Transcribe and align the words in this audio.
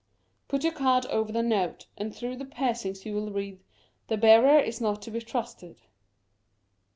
Put 0.47 0.63
your 0.63 0.73
card 0.73 1.05
over 1.11 1.31
the 1.31 1.43
note, 1.43 1.85
and 1.95 2.11
through 2.11 2.37
the 2.37 2.45
piercings 2.45 3.05
you 3.05 3.13
will 3.13 3.29
read:" 3.29 3.59
The 4.07 4.17
Bearer 4.17 4.57
is 4.57 4.81
not 4.81 5.03
to 5.03 5.11
be 5.11 5.19
trusted." 5.21 5.77